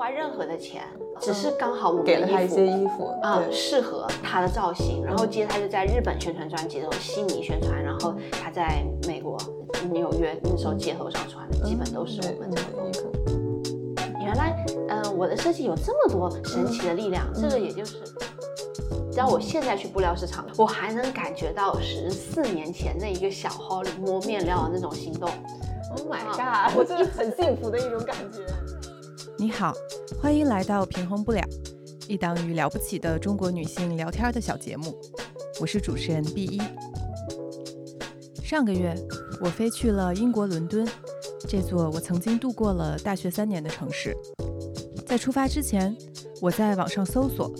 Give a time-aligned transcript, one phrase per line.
[0.00, 0.82] 花任何的钱，
[1.20, 9.36] 只是刚好我们给了他一些衣服啊、对适合他的造型，然后接着他就在日本宣传专辑，的时候悉尼宣传，然后他在美国
[9.92, 12.90] 纽约那时候街头上穿的，基本都是我们这个风格。
[12.90, 14.24] 的衣服。
[14.24, 17.98] 原来，嗯、我的设计有这么多神奇的力量，这个也就是。
[19.12, 25.28] 只要我现在去布料市场，我还能感觉到十四年前那一个小 Holly 摸面料的那种心动。
[25.90, 26.78] Oh my 啊 god！
[26.78, 28.46] 我真的很幸福的一种感觉。
[29.40, 29.72] 你好，
[30.20, 31.42] 欢迎来到平衡不了，
[32.06, 34.94] 一档与了不起的中国女性聊天的小节目。
[35.58, 36.60] 我是主持人 B 一。
[38.44, 38.94] 上个月，
[39.40, 40.86] 我飞去了英国伦敦，
[41.48, 44.14] 这座我曾经度过了大学三年的城市。
[45.06, 45.96] 在出发之前，
[46.42, 47.50] 我在网上搜索，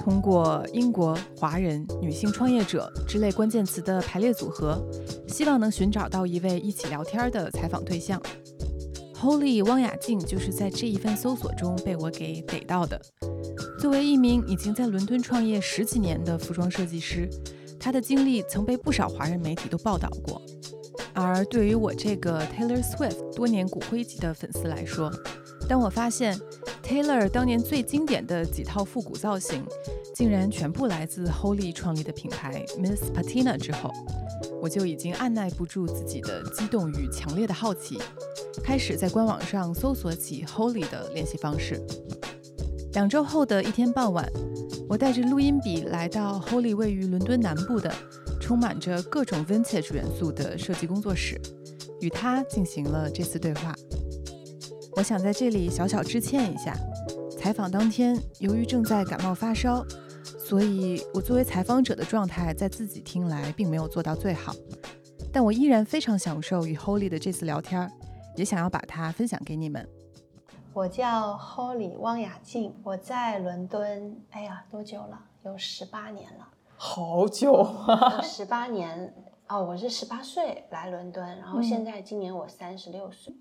[0.00, 4.84] 通过英国华人女性创业者之类关键词的排列组合，
[5.28, 8.20] 希望能寻找到一位一起聊天的采访对象。
[9.22, 13.00] Holy 汪雅静就是在这一份搜索中被我给逮到的。
[13.78, 17.30] 作为一名已经在伦敦创业十几年的服装设计师，
[17.78, 20.42] 她的经历曾被不少华人媒体都报道过。
[21.14, 25.08] 而对于我这个 Taylor Swift 多年骨灰级的粉丝来说，
[25.68, 26.36] 当我发现
[26.82, 29.64] Taylor 当年最经典的几套复古造型，
[30.16, 33.88] 竟然全部来自 Holy 创立的品牌 Miss Patina 之后，
[34.60, 38.00] 我就已经按耐不住自己的激动与强烈的好奇，
[38.62, 41.80] 开始在官网上搜索起 Holy 的联系方式。
[42.92, 44.30] 两周后的一天傍晚，
[44.88, 47.92] 我带着录音笔来到 Holy 位于伦敦南部的、
[48.40, 51.40] 充满着各种 vintage 元素的设计工作室，
[52.00, 53.74] 与他进行了这次对话。
[54.96, 56.76] 我想在这里小小致歉一下，
[57.38, 59.82] 采访当天由于正在感冒发烧，
[60.38, 64.54] 所以我作为采访者的状态在自己听来并没有做到最好。
[65.32, 67.90] 但我依然非常享受与 Holy 的这次聊天儿，
[68.36, 69.88] 也想要把它分享给你们。
[70.72, 75.20] 我叫 Holly 汪雅静，我在伦敦，哎呀，多久了？
[75.42, 76.48] 有十八年了。
[76.76, 78.20] 好久啊！
[78.22, 79.14] 十八年
[79.48, 83.34] 哦，我是十八岁来伦敦，然后现在今年我三十六岁。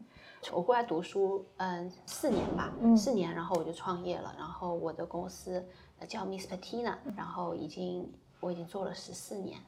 [0.52, 5.66] 我过来读书，嗯，四年吧，嗯四年，然后我就创业了，然后我的公司
[6.00, 9.60] 呃叫 Miss Patina，然后已经我已经做了十四年。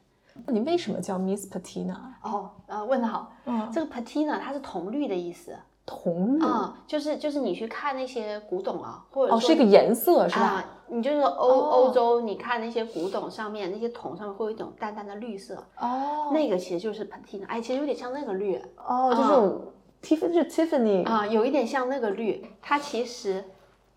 [0.48, 1.96] 你为什么叫 Miss Patina？
[2.22, 5.56] 哦，呃，问得好，嗯，这个 Patina 它是铜绿的意思
[5.86, 10.46] 铜绿啊、就是就是你去看那些古董啊，或者是一个颜色是吧？
[10.46, 22.44] 啊，你就是欧、哦欧洲，你看那些古董上面那些铜上面会有一种淡淡的绿色，哦那个其实就是 patina，哎，其实有点像那个绿哦，就是 Tiffany 是 Tiffany 啊、有一点像那个绿。
[22.62, 23.44] 它其实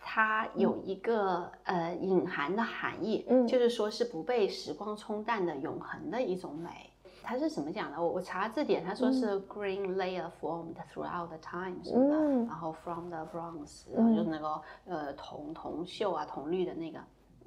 [0.10, 3.46] 它有一个、呃隐含的含义，嗯。
[3.46, 6.90] 就是说是不被时光冲淡的永恒的一种美。
[7.22, 8.02] 它是怎么讲的？
[8.02, 12.46] 我我查字典，它说是 green layer formed throughout the time 什么的，嗯。
[12.48, 17.00] 然后 from the bronze，然后就是那个呃铜铜锈啊铜绿的那个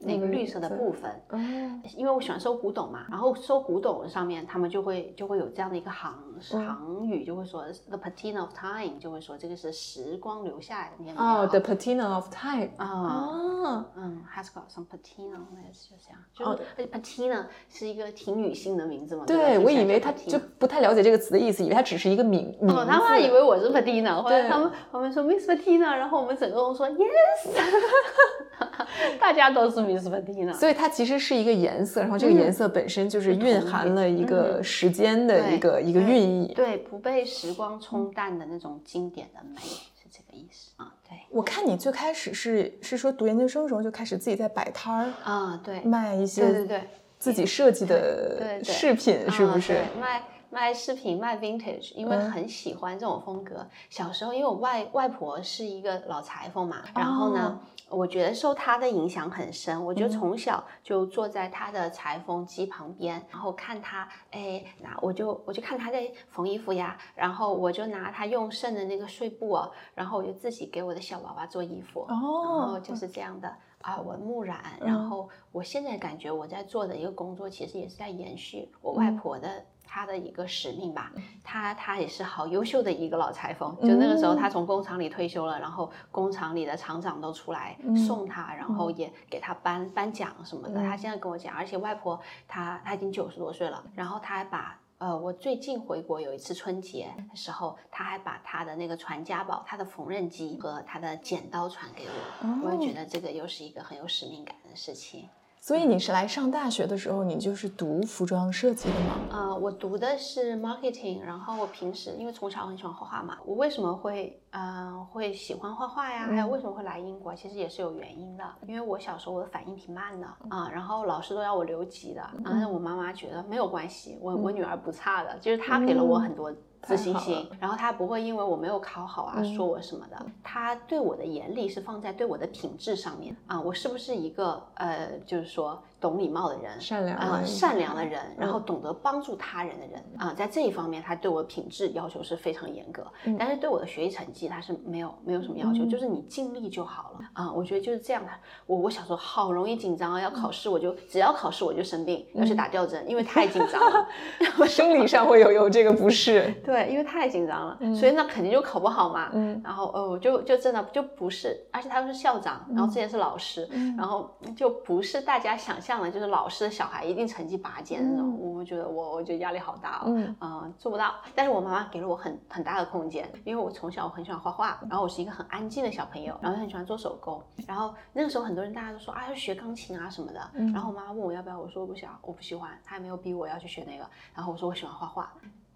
[0.03, 1.11] 那个嗯绿色的部分。
[1.31, 11.47] 嗯，因为我喜欢收古董嘛，然后收古董上面他们就会就会有这样的一个行嗯行语，就会说 the patina of time，就会说这个是时光留下来的面哦。
[11.47, 16.19] ，The Patina of Time 啊，啊，嗯，has got some patina，那就这样，
[16.50, 19.25] 哦就而且 patina 是一个挺女性的名字嘛。
[19.27, 27.50] 对我以为他就不太了解这个词的意思，以为它只是一个名名哦，他们还以为我是 Patina，后来对他们他们说 Miss Patina，然后我们整个都说 Yes，
[29.20, 30.52] 大家都是 Miss Patina。
[30.54, 36.52] 所以它其实是一个颜色，然后这个颜色本身就是蕴含了一个时间的一个一个寓意。
[36.54, 40.92] 对，不被时光冲淡的那种经典的美是这个意思啊。
[41.08, 46.88] 对，我看你最开始是是说读研究生的时候就开始自己在摆摊儿啊，对，卖一些对对对，
[47.19, 49.84] 自己设计的对饰品，是不是啊？
[49.94, 53.66] 对卖卖饰品，卖 vintage，因为嗯很喜欢这种风格。
[53.88, 59.83] 小时候，因为我外外婆是一个老裁缝嘛，然后呢，我觉得受她的影响很深。
[59.84, 72.05] 我就从小就坐在她的裁缝机旁边，然后看她，哎，那我就我就看她在缝衣服呀，然后我就拿她用剩的那个碎布啊，然后我就自己给我的小娃娃做衣服。
[72.08, 73.55] 然后哦，就是这样的
[73.85, 79.64] 耳闻目染，嗯然后我现在感觉我在做的一个工作，其实也是在延续我外嗯婆的。
[79.92, 81.10] 她的一个使命吧，
[81.42, 87.96] 他他也是好优秀的一个老裁缝，就那个时候他从工厂里退休了，然后工厂里的厂长都出来嗯。
[87.96, 90.81] 送他，然后也给他颁颁奖什么的。
[90.81, 105.26] 他现在跟我讲，而且外婆她她已经九十多岁了，然后她还把呃，我最近回国有一次春节的时候，他还把他的那个传家宝，他的缝纫机和他的剪刀传给我，我也觉得这个又是一个很有使命感的事情。
[105.62, 109.16] 所以你是来上大学的时候，你就是读服装设计的吗？
[109.30, 116.26] 呃，我读的是 marketing，然后我平时因为从小很喜欢画画嘛，我为什么会呃会喜欢画画呀？
[116.28, 117.34] 还有为什么会来英国？
[117.34, 126.50] 其实也是有原因的，因为我小时候我的反应挺慢的啊，然后老师都要我留级的，然后我妈妈觉得没有关系，我我女儿不差的，就是她给了我很多。
[126.82, 133.37] 自信心，然后他不会因为我没有考好啊说我什么的，他对我的严厉是放在对我的品质上面。
[133.47, 143.06] 啊，我是不是一个呃，就是说懂礼貌的人，善良啊，善良的人，然后懂得帮助他人的人啊，在这一方面他对我品质要求是非常严格，
[143.38, 148.31] 但是对我的学习成绩他是没有没有什么要求，就是你尽力就好了啊，我觉得就是这样的。
[148.67, 154.06] 我我小时候好容易紧张啊，要考试我就只要考试我就生病，要去打吊针，因为太紧张了，
[154.67, 156.53] 生理上会有有这个不适。
[156.64, 159.31] 对，因为太紧张了，所以那肯定就考不好嘛。
[159.32, 168.38] 嗯，然后呃，就就真的就不是，而且他又是校长，然后之前是老师，然后就不是大家想象的，就是老师的小孩一定成绩拔尖那种。
[168.54, 171.14] 我觉得我我觉得压力好大哦，嗯，做不到。
[171.34, 177.42] 但是我妈妈给了我很很大的空间，因为我从小我很喜欢画画，然后我是一个很安静的小朋友，然后很喜欢做手工。
[177.66, 184.06] 然后那个时候很多人大家都说啊要学钢琴啊什么的，然后我妈妈问我要不要，我说不想，我不喜欢，她也没有逼我要去学那个。
[184.34, 185.32] 然后我说我喜欢画画。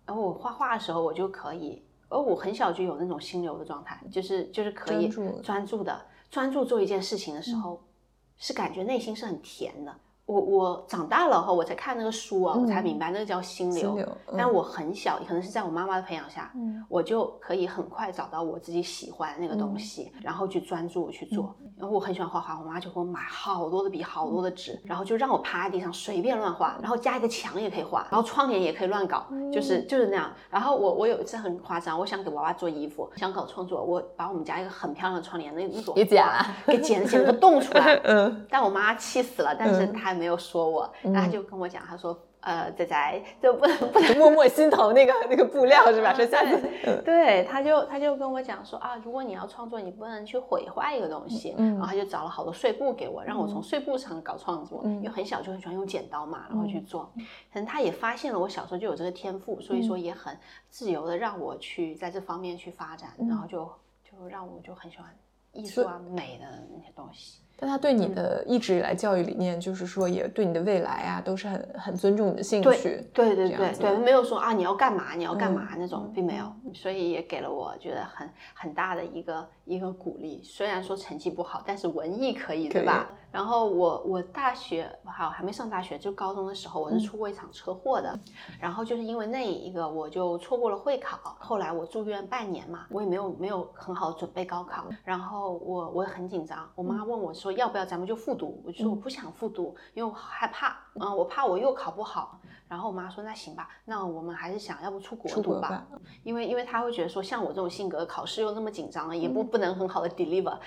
[0.06, 5.08] 然后我画画的时候，我就可以，而我很小就有那种心流的状态，就是就是可以
[5.42, 5.98] 专注的
[6.30, 7.82] 专注做一件事情的时候，
[8.36, 9.96] 是感觉内心是很甜的。
[10.26, 13.98] 我我长大了后，我才看那个书啊，我才明白那个叫心流。
[14.36, 16.50] 但我很小，可能是在我妈妈的培养下，
[16.88, 21.54] 我就可以很快找到我自己喜欢那个东西，然后去专注去做。
[21.76, 30.32] 然后我很喜欢画画，我妈就给我买好多的笔，好多的纸，然后就让我趴在地上随便乱画，然后加一个墙也可以画，然后窗帘也可以乱搞，就是就是那样。
[30.48, 38.00] 然后我我有一次很夸张，我想给娃娃做衣服，想搞创作，我把我们家一个很漂亮的窗帘那那种给剪了，给剪剪了个洞出来。
[38.04, 40.13] 嗯，但我妈气死了，但是她。
[40.14, 46.12] 没有说我，然后他就跟我讲，他说，呃，仔仔就不能 不能默默心疼 那个那个 布料是吧？
[46.14, 57.10] 说下次，对，他就他就跟我讲说啊，如果你要创作，你不能去毁坏一个东西，然后他就找了好多碎布给我，让我从碎布上搞创作，因为很小就很喜欢用剪刀嘛，然后去做，
[57.52, 60.36] 可能他也发现了我小时候就有这个天赋，所以说也很
[60.68, 63.64] 自由的让我去在这方面去发展，然后就
[64.02, 65.06] 就让我就很喜欢
[65.52, 66.46] 艺术啊美的
[66.76, 67.40] 那些东西。
[67.56, 73.02] 但他对你的一直以来教育理念，就是说也对你的未来啊，都是很很尊重你的兴趣。
[73.12, 80.42] 对对对对，没有说啊你要干嘛你要干嘛那种，并没有，所以也给了我觉得很很大的一个一个鼓励。
[80.42, 83.06] 虽然说成绩不好，但是文艺可以，对吧？
[83.30, 88.18] 然后我我大学好还没上大学，就高中的时候我是出过一场车祸的，
[88.60, 97.44] 然后就是因为那一个我就错过了会考，后来我住院半年嘛，我也没有没有很好准备高考，然后我我很紧张，我妈问我说。
[97.44, 98.58] 说要不要咱们就复读？
[98.64, 102.40] 我就说我不想复读，因为我害怕，嗯，我怕我又考不好。
[102.74, 105.86] 然后我妈说那行吧，那我们还是想要不出国读吧，
[106.24, 110.58] 因为因为她会觉得说像我这种性格，考试又那么紧张，也不不能很好的 deliver。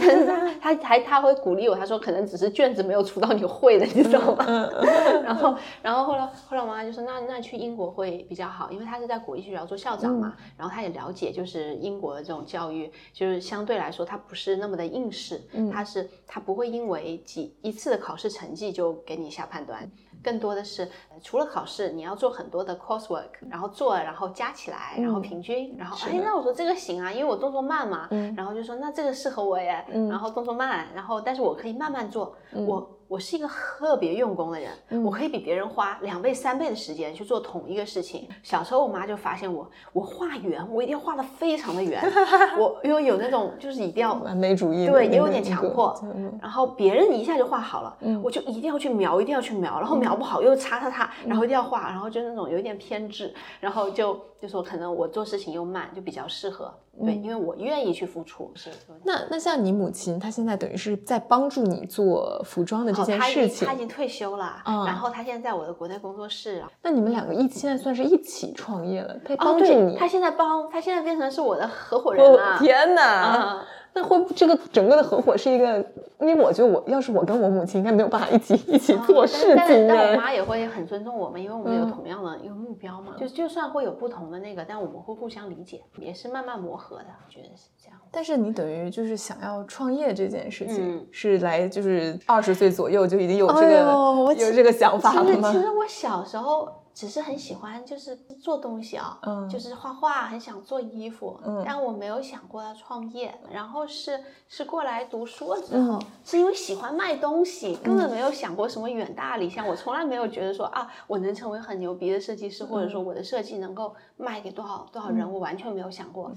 [0.60, 4.44] 他还她会鼓励我，她说可能只是卷子没有出到你会的，你知道吗？
[5.24, 15.42] 然后然后后来后来我妈就说那那去英国会比较好，因为她是在国际学校做校长嘛，然后她也了解就是英国的这种教育，就是相对来说他不是那么的应试，
[15.72, 19.90] 他是他不会因为几一次的考试成绩就给你下判断。
[20.26, 20.90] 更多的是，
[21.22, 32.95] 除了考试，你要做很多的 coursework，然后做，然后加起来，然后平均，然后哎，那我说这个行啊，因为我动作慢嘛，然后就说那这个适合我耶，然后动作慢，然后但是我可以慢慢做，我。
[33.08, 38.28] 我是一个特别用功的人，我可以比别人花两倍、三倍的时间去做同一个事情。
[38.42, 42.02] 小时候我妈就发现我，我画圆，我一定要画的非常的圆。
[42.58, 45.94] 我因为有那种就是一定要完美主义，对，也有点强迫。
[46.42, 56.72] 然后别人一下就画好了，我就一定要去描，一定要去描，然后描不好又擦擦擦，然后一定要画，然后就那种有一点偏执，然后就就说可能我做事情又慢，就比较适合。
[57.04, 58.50] 对，因为我愿意去付出。
[58.54, 58.70] 是。
[59.04, 63.68] 那那像你母亲，她现在等于是在帮助你做服装的这件事情。
[63.68, 66.64] 她已经退休了，然后她现在在我的国内工作室。
[66.82, 69.96] 那你们两个一现在算是一起创业了，她帮助你。
[69.96, 72.58] 她现在帮，她现在变成是我的合伙人了。
[72.58, 73.62] 天哪！
[73.96, 75.78] 那会这个整个的合伙是一个，
[76.20, 79.56] 因为我觉得我要是我跟我母亲应该没有办法一起一起做事情。
[79.56, 83.14] 但但我妈也会很尊重我们，因为我们有同样的一个目标嘛。
[83.18, 87.98] 就就算会有不同的那个，但我们会互相理解，也是慢慢磨合的，我觉得是这样。
[88.10, 95.50] 但是你等于就是想要创业这件事情，是来就是二十岁左右就已经有这个有这个想法了吗？
[95.50, 96.68] 其实我小时候。
[96.96, 103.38] 只是很喜欢就是做东西啊，嗯就是画画，很想做衣服，嗯但我没有想过要创业。
[103.50, 109.68] 然后是是过来读书了之后，嗯是因为喜欢卖东西，根本没有想过什么远大理想。
[109.68, 116.32] 我从来没有觉得说啊，我能成为很牛逼的设计师，或者说我的设计能够卖给多少多少人，我完全没有想过。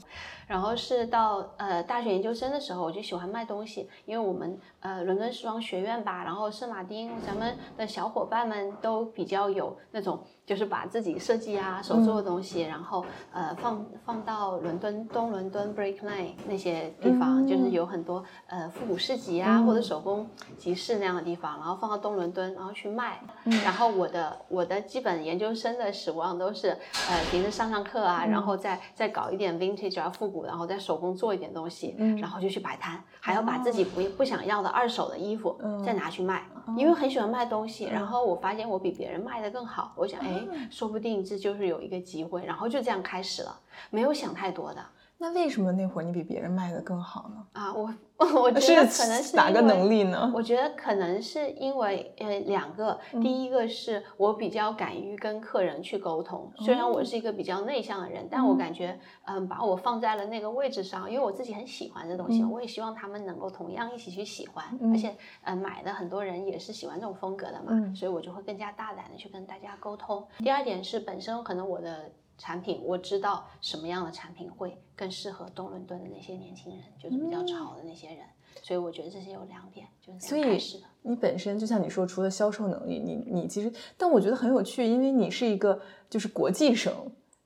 [0.48, 10.20] 然后是到呃大学研究生的时候，我就喜欢卖东西，因为我们呃伦敦时装学院吧，然后圣马丁咱们的小伙伴们都比较有那种。
[10.50, 23.22] 就是把自己设计啊、手做的东西，然后呃放放到伦敦东伦敦 Break Lane 那些地方，就是有很多呃复古市集啊、或者手工集市那样的地方，然后放到东伦敦，然后去卖。
[23.64, 26.70] 然后我的我的基本研究生的指望都是
[27.08, 36.44] 呃平时上上上课啊，然后再再搞一点 vintage 啊复古，然后再手工做一点东西，然后就去摆摊，还要把自己不不想要的二手的衣服再拿去卖，
[36.76, 37.86] 因为很喜欢卖东西。
[37.86, 40.46] 然后我发现我比别人卖的更好，我想哎。
[40.70, 43.60] 说不定这就是有一个机会，然后就这样开始了，
[43.90, 44.84] 没有想太多的。
[45.22, 47.46] 那为什么那会儿你比别人卖的更好呢？
[47.52, 50.32] 啊，我我觉得可能是哪个能力呢？
[50.34, 70.26] 我觉得可能是因为呃两个，第一个是我比较敢于跟客人去沟通，虽然我是一个比较内向的人，但我感觉嗯把我放在了那个位置上，因为我自己很喜欢这东西，我也希望他们能够同样一起去喜欢，而且呃买的很多人也是喜欢这种风格的嘛，所以我就会更加大胆的去跟大家沟通。
[70.38, 72.10] 第二点是本身可能我的。
[72.40, 78.26] 产品我知道什么样的产品会更适合东伦敦的那些年轻人，就是比较潮的那些人，
[78.64, 80.60] 所以我觉得这是有两点，就是所以
[81.02, 85.80] 你本身就像你说，除了销售能力，你你其实，但我觉得很有趣，因为你是一个
[86.10, 86.92] 就是国际生。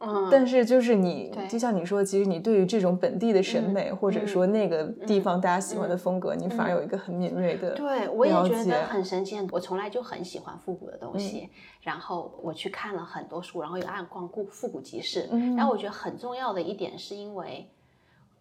[0.06, 9.40] 嗯，但是就是你，就像你说，其实你对于这种本地的审美，或者说那个地方大家喜欢的风格，你反而有一个很敏锐的对，我也觉得很神奇。
[9.52, 11.50] 我从来就很喜欢复古的东西，
[11.82, 15.30] 然后我去看了很多书，然后又爱逛故复古集市。
[15.58, 17.70] 但我觉得很重要的一点是因为，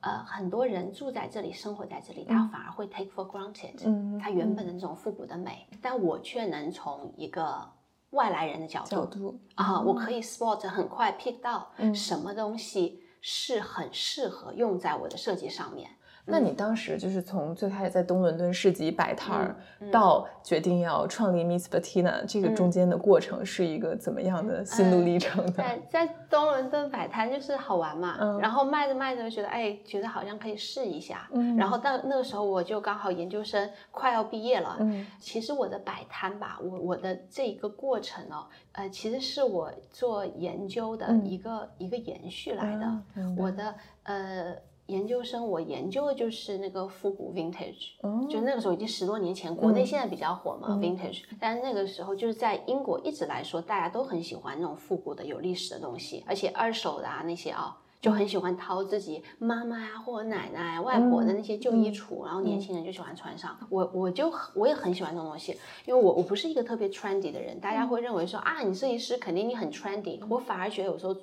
[0.00, 7.64] 呃，很多人住在这里，生活在这里，他反而会 take for granted，嗯，他原本的那种复古的美，但我却能从一个。
[8.12, 8.88] 外来人的角度。
[8.88, 9.40] 角度。
[9.57, 15.90] 啊，我可以 spot 很快 pick 到什么东西是很适合用在我的设计上面。
[16.25, 19.57] 那你当时就是从最开始在东伦敦市集摆摊儿，
[19.91, 25.52] 到决定要创立 Miss Bettina，这个中间的过程是一个怎么样的心路历程的？
[25.52, 34.79] 在在东伦敦摆摊就是好玩嘛，然后卖着卖着觉得哎，觉得好像可以试一下，然后到那个时候我就刚好研究生快要毕业了。
[35.19, 43.02] 其实我的摆摊吧，我我的这一个过程哦，呃，其实是我做研究的一个一个延续来的，
[43.37, 43.75] 我的
[44.05, 44.55] 呃。
[44.86, 63.56] 研究生，我研究的就是那个复古 vintage，就那个时候已经十多年前，国内现在比较火嘛 vintage，但是那个时候就是在英国一直来说，大家都很喜欢那种复古的有历史的东西，而且二手的啊那些啊，就很喜欢掏自己妈妈呀或者奶奶、外婆的那些旧衣橱，然后年轻人就喜欢穿上。
[63.70, 71.16] 我我就我也很喜欢这种东西，因为我我不是一个特别 trendy 的人，大家会认为说啊，你设计师肯定你很 trendy，我反而觉得有时候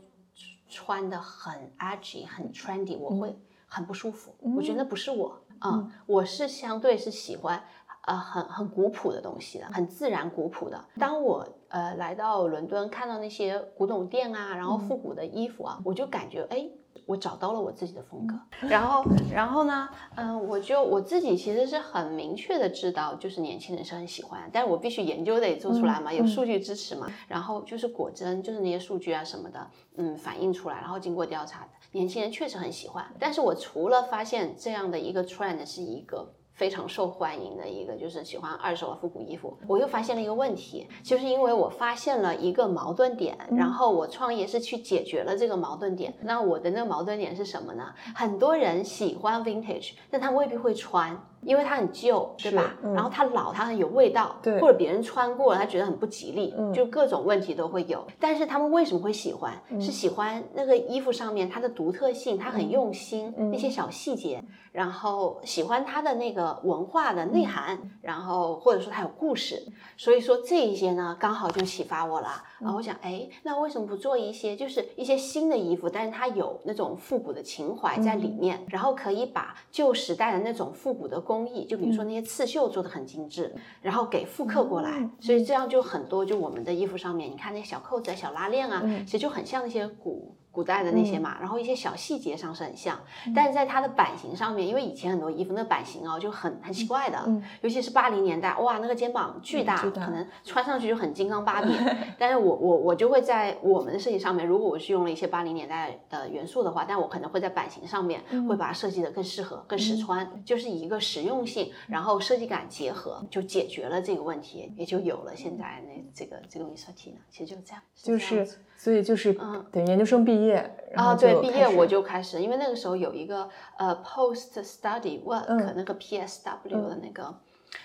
[0.70, 3.36] 穿的很 edgy、很 trendy，我会。
[3.70, 7.64] 很不舒服，我觉得不是我啊，我是相对是喜欢
[8.06, 10.84] 呃很很古朴的东西的，很自然古朴的。
[10.98, 16.70] 当我呃来到伦敦看到那些古董店啊，然后复古的衣服啊，我就感觉哎。
[17.06, 18.36] 我找到了我自己的风格，
[18.68, 29.68] 然后，然后呢，嗯，我就我自己其实是很明确的知道，就是年轻人是很喜欢，但是我必须研究得做出来嘛，有数据支持嘛，然后就是果真就是那些数据啊什么的，
[29.98, 33.06] 嗯，反映出来，然后经过调查，年轻人确实很喜欢。
[33.20, 36.34] 但是我除了发现这样的一个 trend 是一个。
[36.60, 39.58] 非常受欢迎的一个就是喜欢二手的复古衣服。
[39.66, 46.14] 我又发现了一个问题，就是因为我发现了一个矛盾点，然后我创业是去解决了这个矛盾点。
[46.22, 47.94] 那我的那个矛盾点是什么呢？
[48.14, 51.18] 很多人喜欢 vintage，但他未必会穿。
[51.42, 52.76] 因为它很旧，对吧？
[52.94, 58.06] 然后它老，它很有味道，对，或者别人穿过了，他觉得很不吉利，就各种问题都会有。
[58.20, 59.54] 但是他们为什么会喜欢？
[59.80, 64.44] 是喜欢那个衣服上面它的独特性，它很用心，那些小细节，
[64.74, 69.66] 然后喜欢它的那个文化的内涵，然后或者说它有故事。
[69.96, 72.44] 所以说这一些呢，刚好就启发我了。
[72.60, 81.20] 然后我想，哎，那为什么不做一些就是一些新的衣服，但是它有那种复古的情怀在里面，然后可以把旧时代的那种复古的。
[81.30, 86.26] 工艺就比如说那些刺绣做的很精致，然后给复刻过来，所以这样就很多。
[86.26, 93.00] 就我们的衣服上面，你看那小扣子、小拉链啊，其实就很像那些古古代的那些嘛，然后一些小细节上是很像，
[93.36, 97.24] 但是在它的版型上面，因为以前很多衣服那个版型哦就很很奇怪的，
[97.62, 101.72] 尤其是八零年代，哇，那个肩膀巨大，可能穿上去就很金刚芭比。
[102.18, 118.48] 但是我我我就会在我们的设计上面，如果我是用了一些八零年代的元素的话，但我可能会在版型上面会把它设计的更适合、更实穿，就是一个实用性，然后设计感结合，就解决了这个问题，也就有了现在那这个这个 i s T 呢，其实就是这样，就是。
[118.80, 120.56] 所以就是嗯，等研究生毕业，
[120.96, 127.36] 啊，对，毕业我就开始，因为那个时候有一个呃 post study work 那个 PSW 的那个。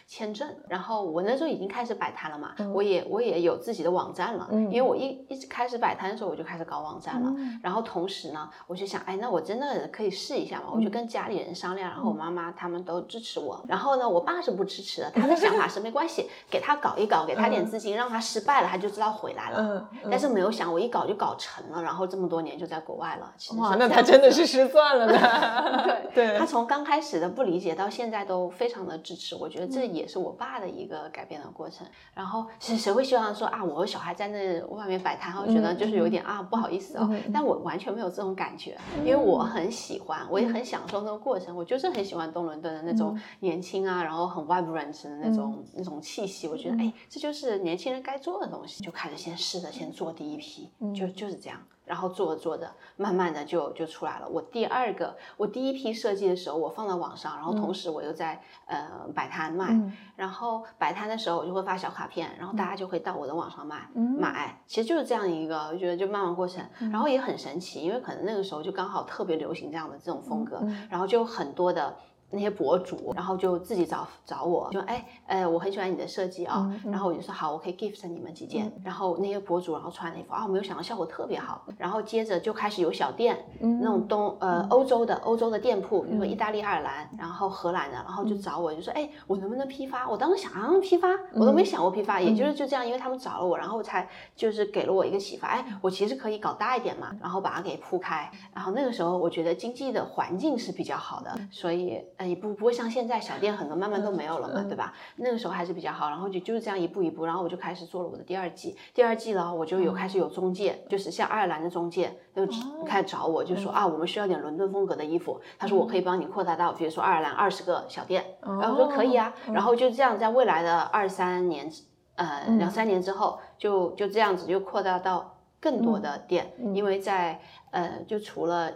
[0.07, 7.33] 签证，然后我那时候已经开始摆摊了嘛，我也我也有自己的网站了，因为我一一直开始摆摊的时候我就开始搞网站了，
[7.63, 25.83] 然后同时呢，我就想，哎，那我真的可以试一下嘛，我就跟家里人商量，然后我妈妈他们都支持我，然后呢，我爸是不支持的，他的想法是没关系，给他搞一搞，给他点资金，让他失败了他就知道回来了，但是没有想我一搞就搞成了，然后这么多年就在国外了，哇，那他真的是失算了呢，
[26.15, 26.39] 对，对。
[26.39, 31.87] 他从刚开始的不理解到现在都非常的支持，我觉得这也是我爸的一个改变的过程。
[32.13, 37.11] 然后谁谁会希望说啊，我和小孩在那外面摆摊，然后觉得就是有点啊不好意思哦。
[37.33, 41.57] 但我完全没有这种感觉，因为我很喜欢，我也很享受那个过程。
[41.57, 46.47] 我就是很喜欢东伦敦的那种年轻啊，然后很 vibrant 的那种那种气息。
[46.47, 48.85] 我觉得哎，这就是年轻人该做的东西。
[48.85, 51.59] 就开始先试着先做第一批，就就是这样。
[51.85, 54.29] 然后做着做着，慢慢的就就出来了。
[54.29, 59.79] 我第二个，我第一批设计的时候，我放到网上，然后同时我又在呃摆摊卖。
[60.17, 64.63] 然后摆摊的时候，我就会发小卡片，然后大家就会到我的网上买买。
[64.67, 66.65] 其实就是这样一个，我觉得就慢慢过程。
[66.93, 71.97] 然后也很神奇，因为可能那个时候就刚好特别流行这样的这种风格，然后就很多的。
[72.31, 78.73] 那些博主，然后就自己找找我，就哎，呃，我很喜欢你的设计啊，然后我就说好，我可以 gift 你们几件。
[78.83, 81.65] 然后那些博主，然后穿了衣服啊，我没有想到效果特别好。
[81.79, 90.09] 然后接着就开始有小店，那种东呃欧洲的欧洲的店铺，比如说意大利、爱尔兰，然后荷兰的，然后就找我，就说哎，我能不能批发？
[90.09, 98.31] 我当时想啊，批发，我都没想过批发，也就是就这样，因为他们找了我，然后才就是给了我一个启发，哎，我其实可以搞大一点嘛，然后把它给铺开。
[98.53, 103.05] 然后那个时候我觉得经济的环境是比较好的，所以呃也不不会像现。
[103.05, 104.95] 在小店很多慢慢都没有了嘛，对吧？
[105.17, 108.75] 那个时候还是比较好，然后就就是这样一步一步，然后我就开始做了我的第二季。
[108.95, 112.47] 第二季呢，我就有开始有中介，就是像爱尔兰的中介就
[112.87, 115.39] 开始找我，就说啊，我们需要点伦敦风格的衣服。
[115.59, 118.25] 他说我可以帮你扩大到，比如说爱尔兰二十个小店。
[118.41, 121.71] 然后我说可以啊，然后就这样在未来的二三年，
[122.15, 127.39] 呃，两三年之后，就就这样子就扩大到更多的店，因为在
[127.71, 128.73] 呃，就除了。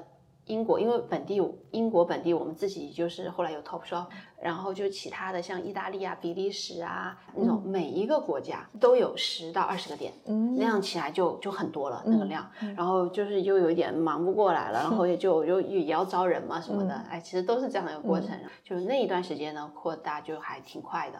[0.48, 4.06] 英国，因为本地英国本地，我们自己就是后来有 Top Shop，
[4.40, 10.12] 然后就其他的像意大利啊、比利时啊那种，每一个国家都有十到二十个店，
[10.56, 18.30] 那样起来就就很多了那个量，然后就是又有一点忙不过来了，然后也就又也要招人嘛什么的，哎，其实都是这样的一个过程，
[18.64, 21.18] 就是那一段时间呢扩大就还挺快的。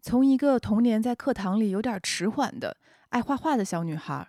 [0.00, 2.76] 从一个童年在课堂里有点迟缓的
[3.08, 4.28] 爱画画的小女孩。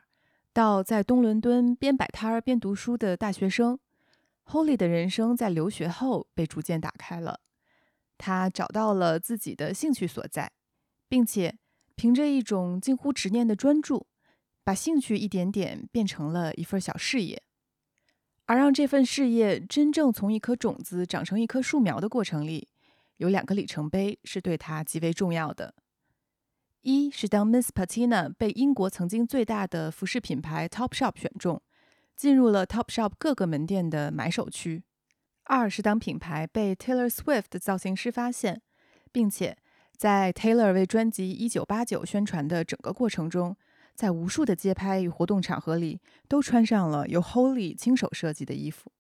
[0.56, 3.78] 到在东伦敦边摆摊儿边读书的大学生
[4.46, 7.42] ，Holly 的人生在留学后被逐渐打开了。
[8.18, 10.54] 他找到了自己的兴趣所在，
[11.10, 11.58] 并且
[11.96, 14.08] 凭着一种近乎执念的专注，
[14.64, 17.44] 把兴趣一点点变成了一份小事业。
[18.46, 22.70] 而让这份事业真正从一颗种子长成一棵树苗的过程里，
[23.18, 25.76] 有两个里程碑是对他极为重要的。
[26.86, 31.60] 一是当 Miss Patina 被英国曾经最大的服饰品牌 Topshop 选中，
[32.16, 34.84] 进入了 Topshop 各个门店的买手区；
[35.46, 38.62] 二是当品牌被 Taylor Swift 的造型师发现，
[39.12, 39.58] 并且
[39.98, 43.58] 在 Taylor 为专辑《一九八九》宣传的整个过程中，
[43.96, 48.92] 在无数的街拍与活动场合里，都穿上了由 Holly 亲手设计的衣服。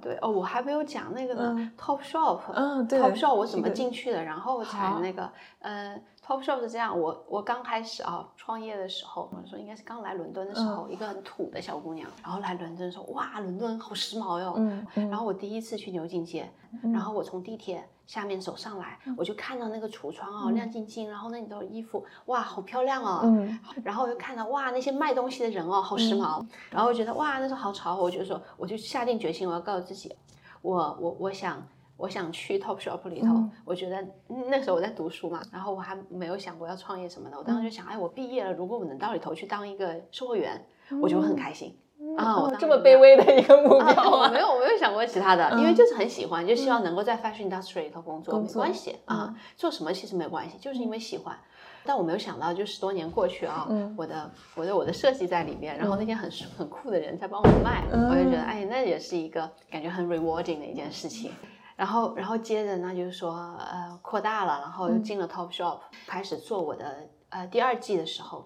[0.00, 6.00] 对哦，我还没有讲那个呢，Topshop，嗯，对，Topshop 我怎么进去的，然后才那个，呃。
[6.28, 14.52] Topshop 是这样，我我刚开始啊创业的时候，或者说应该是刚来伦敦的时候，一个很土的小姑娘，然后来伦敦说哇，伦敦好时髦哟。
[14.58, 23.22] 嗯然后我第一次去牛津街，然后我从地铁下面走上来，我就看到那个橱窗啊亮晶晶，然后那里都有衣服，哇，好漂亮哦。
[23.24, 23.58] 嗯。
[23.82, 26.44] 然后我就看到哇，那些卖东西的人哦，好时髦。
[26.68, 30.14] 然后我觉得哇，那时候好潮，我就说我就下定决心，我要告诉自己，
[30.60, 31.66] 我我我想。
[31.98, 33.26] 我想去 Topshop 里头，
[33.64, 34.02] 我觉得
[34.48, 37.36] 那时候我在读书嘛，然后我还没有想过要创业什么的。
[37.36, 40.64] 我当时就想，哎，我毕业了，如果我能到里头去当一个售货员，
[41.02, 41.76] 我就会很开心
[42.16, 42.48] 啊。
[42.56, 44.30] 这么卑微的一个目标啊！
[44.30, 51.36] 没有，我没有想过其他的，因为就是很喜欢，就希望能够在 fashion industry 里头工作，没关系啊，做什么其实没关系，就是因为喜欢。
[51.84, 61.32] 但我没有想到，就十多年过去啊，我的我的我的设计在里面，然后那些很很酷的人在帮我卖，我就觉得哎，那也是一个感觉很 rewarding 的一件事情。
[61.78, 68.44] 然后然后接着呢，就是说呃扩大了，然后又进了 Top Shop，开始做我的呃第二季的时候。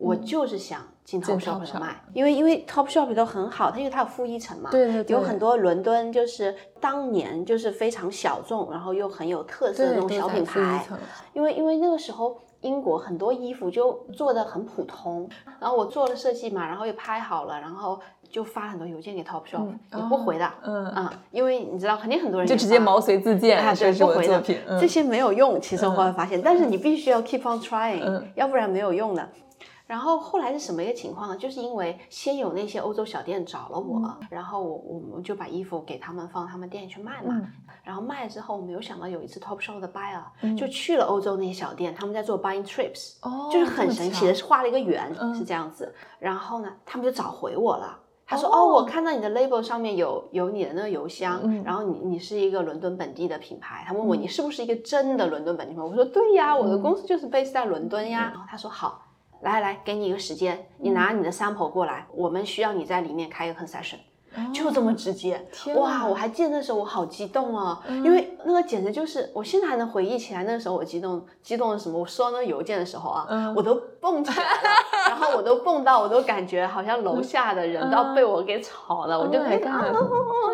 [0.00, 10.86] 我就是想进 Top Shop 卖，因为因为 Top Shop 都很好，它因为它有负一层嘛，对对对，有很多伦敦就是当年就是非常小众，然后又很有特色的那种小品牌。
[11.32, 15.28] 因为因为那个时候英国很多衣服就做的很普通，
[15.58, 18.00] 然后我做了设计嘛，然后又拍好了，然后
[18.30, 20.86] 就发很多邮件给 Top Shop，也不回的，嗯。
[20.96, 29.28] 嗯，因为你知道肯定很多人就直接毛遂自荐，对，不回的，这些没有用，其实我后来发现，但是你必须要 keep on trying，要不然没有用的。
[29.86, 31.36] 然后后来是什么一个情况呢？
[31.38, 37.40] 就是因为先有那些欧洲小店找了我，然后我我们就把衣服给他们放他们店里去卖嘛。
[37.82, 43.14] 然后卖了之后，我没有想到有一次 Top Shop 的 buyer 就去了欧洲那些小店，他们在做 buying trips，
[43.50, 45.94] 就是很神奇的，是画了一个圆，是这样子。
[46.18, 47.98] 然后呢，他们就找回我了。
[48.30, 53.82] 他说：“哦，我看到你的 label 上面有有你的那个邮箱，然后你你是一个伦敦本地的品牌。
[53.86, 55.88] 他问我你是不是一个真的伦敦本地品牌？
[55.88, 58.30] 我说对呀，我的公司就是 base 在伦敦呀。
[58.32, 59.02] 然后他说好。”
[59.40, 63.94] 来来，给你一个时间，你拿你的 sample 过来，我们需要你在里面开一个 concession，
[64.52, 65.40] 就这么直接。
[65.76, 71.98] 哇，我还记得那时候我好激动啊，因为那个简直就是，我现在还能回忆起来那个时候我激动，激动的什么？
[71.98, 74.50] 我收到那个邮件的时候啊，我都蹦起来了，
[75.08, 79.64] 然后我都蹦到，我都感觉好像楼下的人都要被我给吵了，我就开始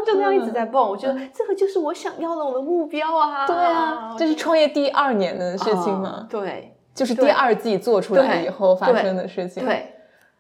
[0.06, 3.46] 就那样一直在蹦，我觉得这个就是我想要的我的目标啊。
[3.46, 6.26] 对啊，这是创业第二年的事情吗？
[6.30, 6.70] 对。
[6.94, 9.64] 就是第二季做出来以后发生的事情。
[9.64, 9.93] 对，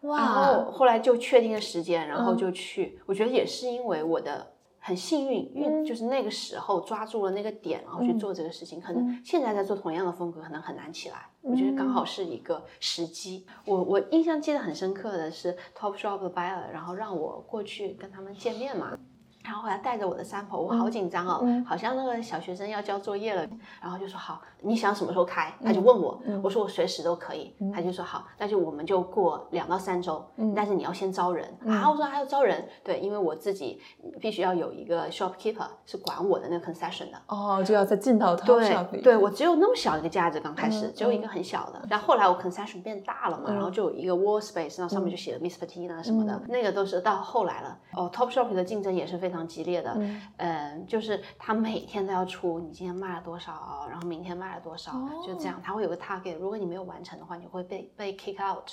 [0.04, 0.18] 哇！
[0.18, 2.98] 然后后来就确定了时间，然后就去。
[3.06, 4.46] 我觉得也是因为我的
[4.78, 8.80] 很幸运，运就是那个时候抓住了那个点，然后去做这个事情。
[8.80, 11.26] 可能现在在做同样的风格，可能很难起来。
[11.40, 13.46] 我觉得刚好是一个时机。
[13.66, 18.96] 我我印象记得很深刻的是 Top Shop 的 buyer，然后让我过去跟他们见面嘛。
[19.44, 23.46] 然后后来带着我的 sample，我好紧张哦，好像那个小学生要交作业了。
[23.80, 25.52] 然后就说好，你想什么时候开？
[25.62, 27.54] 他就问我，我说我随时都可以。
[27.72, 30.24] 他就说好，那就我们就过两到三周，
[30.56, 31.46] 但是你要先招人。
[31.66, 33.80] 啊，我说还要招人，对，因为我自己
[34.18, 37.18] 必须要有一个 shopkeeper 是管我的那个 concession 的。
[37.26, 39.02] 哦，就要再进到他 shop 里。
[39.02, 41.82] 对，我只有那么小一个架子，刚开始只有一个很小的。
[41.90, 47.78] 然后后来我 concession 变大了嘛，然后就有一个 wall space，然后上面就写了 Miss Patina 什么的，那个都是到后来了。
[47.92, 49.98] 哦，Top Shop 的竞争也是非常激烈的。
[50.36, 54.92] 嗯，就是他每天都要出，你今天卖了多少，然后明天卖了多少，
[55.26, 56.36] 就这样，他会有个 target。
[56.38, 58.68] 如果你没有完成的话，你会被被 kick out，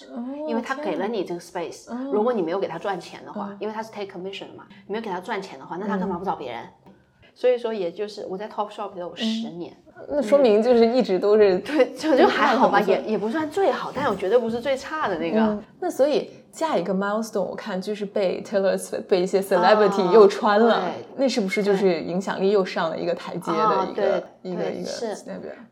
[0.47, 1.89] 因为他给了你这个 space。
[2.12, 6.67] 如果你没有给他赚钱的话，因为他是 take commission 的嘛，你没有给他赚钱的话，那他干嘛不找别人？
[7.34, 9.76] 所以说，也就是我在 Top Shop 有十年，
[10.10, 15.63] 那说明就是一直都是对，就就还好吧，也也不算最好，但我绝对不是最差的那个。
[15.80, 16.30] 那所以。
[16.51, 20.83] 下一个 milestone，我看就是被 Taylor Swift 被一些 celebrity 又穿了，
[21.15, 24.89] 那是不是就是影响力又上了一个台阶的一个一个一个？
[24.89, 25.15] 是，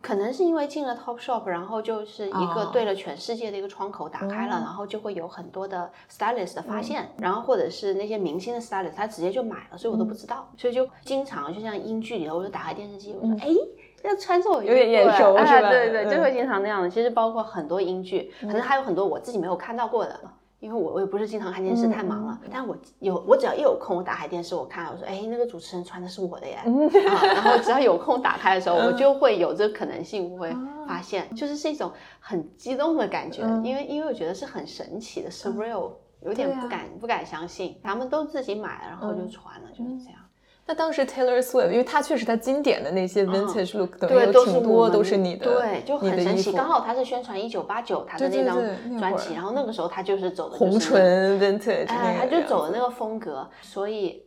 [0.02, 13.48] 可能是因为进了 Top Shop，然后就是一个对了全世界的一个窗口打开了，然后就会有很多的 stylist 的发现，然后或者是那些明星的 stylist，他直接就买了，所以我都不知道，所以就经常就像英剧里头，我就打开电视机，我说哎，
[14.04, 15.70] 要穿着我有点眼熟是吧？
[15.70, 16.90] 对对，就会经常那样的。
[16.90, 20.18] 其实包括很多英剧，可能还有很多我自己没有看到过的。
[20.60, 22.40] 因为我我也不是经常看电视，太忙了。
[22.52, 26.60] 但我有我只要一有空，我打开电视我看，我说哎，那个主持人穿的是我的耶。
[26.66, 30.54] 然后只要有空打开的时候，我就会有这个可能性，我会
[30.86, 40.20] 发现，就是是一种很激动的感觉，因为因为我觉得是很神奇的，surreal，有点不敢不敢相信，他们都自己买了，然后就穿了，就是这样。
[40.70, 46.52] 那当时 Taylor Swift，因为他确实他经典的那些 vintage look 等于有挺多都是你的，对，就很神奇。
[46.52, 48.62] 刚好他是宣传一九八九他的那张
[49.00, 54.22] 专辑，然后那个时候他就是走的红唇 vintage，哎，他就走的那个风格，所以。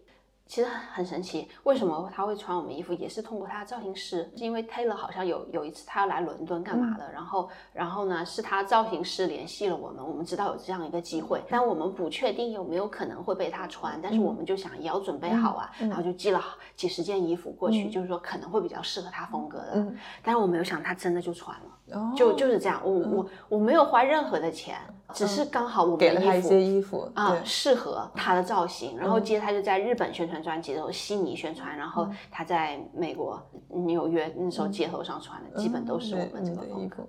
[0.53, 4.31] 其实很神奇，为什么他会穿我们衣服，也是通过他的造型师。
[4.37, 16.45] 是因为 Taylor 好像有有一次他要来伦敦干嘛的，然后然后呢是他造型师联系了我们，我们知道有这样一个机会，但我们不确定有没有可能会被他穿，但是我们就想也要准备好啊，然后就寄了
[16.77, 19.87] 几十件衣服过去，就是说可能会比较适合他风格的。
[20.23, 24.77] 但是我没有想他真的就穿了，就就是这样，我我我没有花任何的钱。
[25.13, 28.97] 只是刚好我们给了他一些衣服啊，适合他的造型。
[28.97, 37.07] 然后接着他就在日本宣传专辑，的时候悉尼宣传，然后他在美国纽约那时候街头上穿的，基本都是我们这个风格。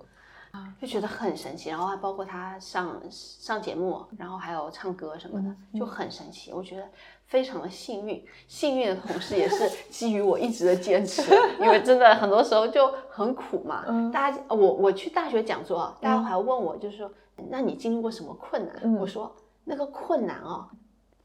[0.80, 1.68] 就觉得很神奇。
[1.68, 6.52] 然后还包括他上上节目，然后还有唱歌什么的，就很神奇。
[6.52, 6.84] 我觉得
[7.26, 11.22] 非常的幸运，幸运的同时也是 基于我一直的坚持，
[11.60, 13.84] 因为真的很多时候就很苦嘛。
[14.12, 17.10] 大家，我我去大学讲座，大家还问我，就是说，
[17.50, 18.94] 那你经历过什么困难？
[18.94, 20.68] 我说那个困难哦。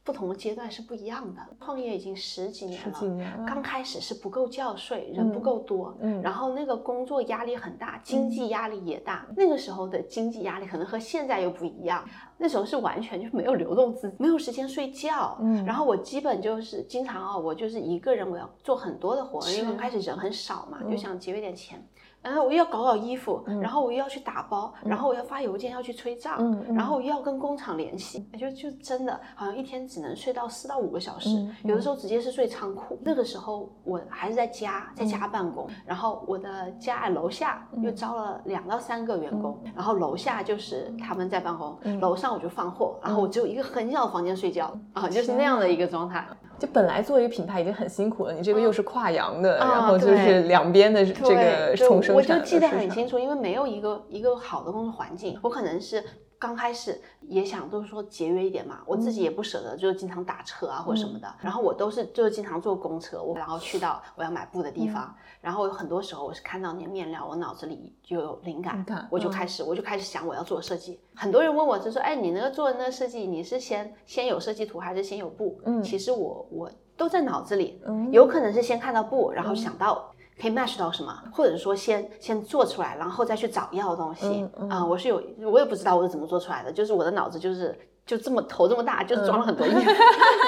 [0.02, 1.42] 不同的阶段是不一样的。
[1.60, 9.26] 创业已经十几年了，刚开始是不够觉睡，人不够多，嗯，然后那个工作压力很大，经济压力也大。
[9.36, 12.02] 那个时候的经济压力可能和现在又不一样。
[12.38, 21.86] 那时候是完全就没有流动资，没有时间睡觉，嗯，然后我基本就是经常啊，我就是一个人，我要做很多的活，因为刚开始人很少嘛，就想节约点钱。
[22.22, 31.28] 然后我又要搞搞衣服，然后我又要去打包，然后我要发邮件要去催账，然后又要跟工厂联系，就就真的好像一天只能睡到四到五个小时，
[31.64, 32.98] 有的时候直接是睡仓库。
[33.02, 46.26] 那个时候我还是在家，在家办公，然后我的家楼下又招了两到三个员工，然后楼下就是他们在办公，楼上我就放货，然后我只有一个很小的房间睡觉啊，就是那样的一个状态。
[46.60, 56.04] 就本来做一个品牌已经很辛苦了，你这个又是跨洋的，然后就是两边的这个重生我就记得很清楚，因为没有一个一个好的工作环境，我可能是。
[56.40, 61.32] 刚开始也想都是说节约一点嘛，我自己也不舍得，就是经常打车啊或者什么的。
[61.38, 65.14] 然后我都是就是经常坐公车，我然后去到我要买布的地方。
[65.42, 70.98] 然后有很多时候我是看到那个面料，我脑子里就有灵感，我就开始我就开始想我要做设计。
[71.14, 75.60] 很多人问我就说，哎，你那个做的那个设计，你是先先有设计图还是先有布？
[75.66, 80.10] 嗯，其实我我都在脑子里，有可能是先看到布，然后想到。
[80.40, 84.84] 可以 match 到什么，或者说先先做出来，然后再去找要的东西啊。
[84.84, 89.86] 我是有，我也不知道我是怎么做出来的，就是我的脑子就是就这么头这么大，就是装了很多， 你知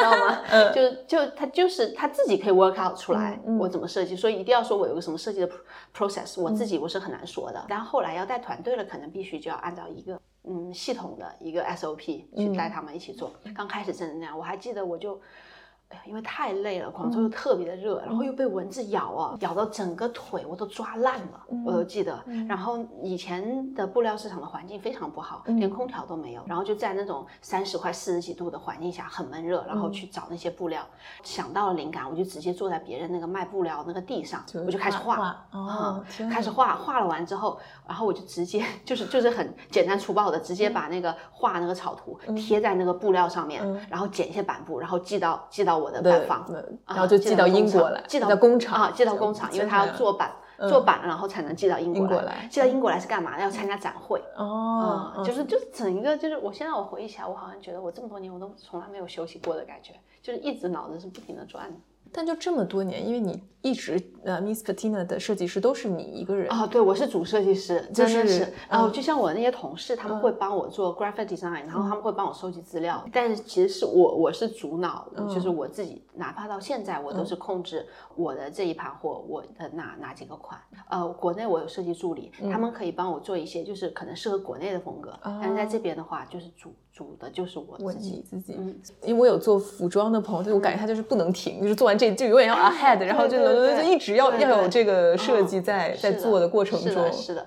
[0.03, 0.39] 道吗？
[0.75, 5.51] 就就他就是他自己可以 work out 出来我怎么设计，所以一定要说我有个什么设计的
[5.95, 7.63] process，我自己我是很难说的。
[7.69, 13.31] 然后后来要带团队了，可能必须就要按照一个嗯系统的一个 SOP 去带他们一起做。
[13.55, 15.21] 刚开始真的那样，我还记得我就。
[16.05, 22.23] 因为太累了，广州又特别的热，然后又被蚊子咬啊，咬到整个腿我都抓烂了，我都记得。
[22.49, 30.83] 然后以前的布料市场的环境非常不好，连空调都没有，然后就在那种三十块、四十几度的环境下很闷热，然后去找那些布料。
[31.23, 45.82] 想到了灵感，我就直接坐在别人那个卖布料那个地上，我就开始画，啊，开始画画了完之后，然后我就直接就是就是很简单粗暴的直接把那个画那个草图贴在那个布料上面，然后剪一些板布，然后寄到寄到。
[45.83, 46.47] 我的板房，
[46.87, 50.31] 然后就寄到英国来，寄到工厂啊，寄到工厂，因为他要做板，
[50.69, 52.49] 做板然后才能寄到英国来。
[52.51, 53.41] 寄到英国来是干嘛？
[53.41, 61.77] 要参加展会哦，就是就是整一个就是，我现在我回忆起来，我好像觉得我这么多年我都从来没有休息过的感觉，就是一直脑子是不停的转的。
[62.13, 66.67] 但就这么多年，因为你一直呃，Miss Patina 的设计师都是你一个人啊？
[66.67, 68.53] 对，我是主设计师，真的是。
[68.69, 73.03] 然后就像我那些同事，他们会帮我做 graphic design，然后他们会帮我收集资料。
[73.13, 80.61] 但是其实是我，我是主脑，就是我自己，哪怕到现在，我都是控制我的这一盘货，我的哪哪几个款。
[80.91, 85.19] 呃，国内我有设计助理，他们可以帮我做一些，就是可能适合国内的风格。
[85.23, 86.75] 但是在这边的话，就是主。
[87.03, 88.53] 主的就是我自己自己，
[89.03, 97.47] 因为我有做服装的朋友，就我感觉他就是不能停，就是做完这就永远要 ahead，然后就就一直要要有这个设计在在做的过程中，是的。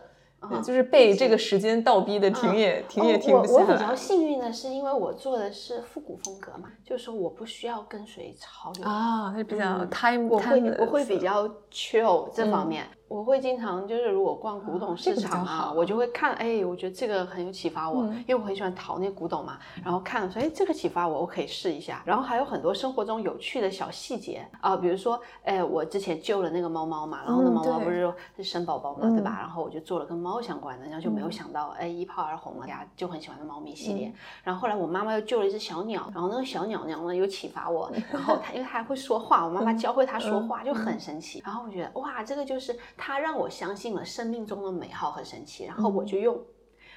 [0.63, 3.63] 就是被这个时间倒逼的停也停也停不下来。
[3.63, 10.29] 我比较幸运的是，因为我做的是复古风格嘛，就是说我不需要跟随潮流啊，它比较 time。
[10.29, 22.01] 我会我会比较 chill 这方面，我会经常就是如果逛古董市场啊，我就会看，哎，我觉得这个很有启发我，因为我很喜欢淘那古董嘛，然后看说，哎，这个启发我，我可以试一下。
[22.05, 29.37] 然后还有很多生活中有趣的小细节啊，比如说，哎，我之前救了那个猫猫嘛，然后那猫猫不是说是生宝宝嘛，对吧？
[29.39, 30.35] 然后我就做了跟猫。
[30.45, 34.13] 相关的，然后就没有想到，哎，一炮而红了，大家就很喜欢的猫咪系列。
[34.43, 41.41] 然后后来我妈妈又救了一只小鸟，然后那个小鸟鸟呢又启发我， 然后它因为它还会说话，我妈妈教会它说话就很神奇。
[41.43, 45.65] 然后我觉得哇，这个就是它让我相信了生命中的美好和神奇。
[45.65, 46.39] 然后我就用，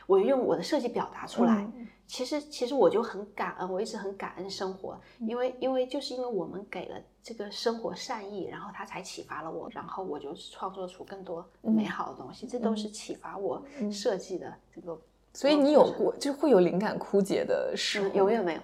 [0.07, 1.71] 我用我的设计表达出来。
[2.07, 14.99] 其实其实我就很感恩，我一直很感恩生活，因为因为就是因为我们给了这个生活善意，然后它才启发了我，然后我就创作出更多美好的东西，这都是启发我设计的这个。
[15.35, 18.09] 所以你有过就会有灵感枯竭的时候？
[18.15, 18.61] 永远没有。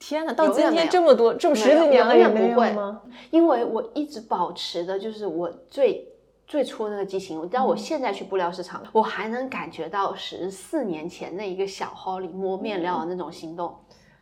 [0.00, 3.02] 天哪，到今天这么多这么十几年了也不会吗？
[3.30, 6.09] 因为我一直保持的就是我最。
[6.50, 13.72] 最初那个激情，我知道我现在去布料市场，我还能感觉到十四年前那一个小号里摸面料的那种心动。